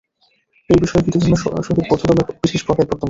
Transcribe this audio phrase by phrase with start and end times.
[0.69, 2.99] এই বিষয়ে হিন্দুধর্মের সহিত বৌদ্ধধর্মের বিশেষ প্রভেদ বর্তমান।